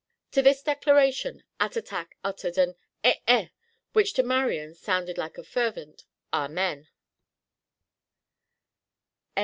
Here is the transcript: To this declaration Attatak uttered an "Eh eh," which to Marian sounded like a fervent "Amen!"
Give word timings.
To 0.31 0.41
this 0.41 0.63
declaration 0.63 1.43
Attatak 1.59 2.13
uttered 2.23 2.57
an 2.57 2.73
"Eh 3.03 3.17
eh," 3.27 3.49
which 3.93 4.13
to 4.13 4.23
Marian 4.23 4.73
sounded 4.73 5.15
like 5.19 5.37
a 5.37 5.43
fervent 5.43 6.05
"Amen!" 6.33 6.87